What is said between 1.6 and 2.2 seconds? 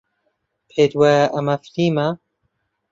فیلمە؟